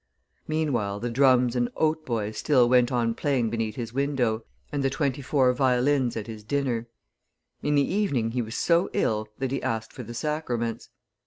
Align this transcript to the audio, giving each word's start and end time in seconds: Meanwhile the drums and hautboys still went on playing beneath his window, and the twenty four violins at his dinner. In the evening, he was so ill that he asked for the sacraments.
Meanwhile 0.47 0.99
the 0.99 1.11
drums 1.11 1.55
and 1.55 1.69
hautboys 1.75 2.35
still 2.35 2.67
went 2.67 2.91
on 2.91 3.13
playing 3.13 3.51
beneath 3.51 3.75
his 3.75 3.93
window, 3.93 4.43
and 4.71 4.81
the 4.83 4.89
twenty 4.89 5.21
four 5.21 5.53
violins 5.53 6.17
at 6.17 6.25
his 6.25 6.43
dinner. 6.43 6.87
In 7.61 7.75
the 7.75 7.83
evening, 7.87 8.31
he 8.31 8.41
was 8.41 8.55
so 8.55 8.89
ill 8.93 9.27
that 9.37 9.51
he 9.51 9.61
asked 9.61 9.93
for 9.93 10.01
the 10.01 10.15
sacraments. 10.15 10.89